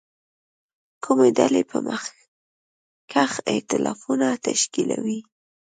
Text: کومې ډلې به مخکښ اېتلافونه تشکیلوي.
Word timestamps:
کومې 1.03 1.29
ډلې 1.37 1.61
به 1.69 1.77
مخکښ 1.87 3.31
اېتلافونه 3.51 4.27
تشکیلوي. 4.47 5.19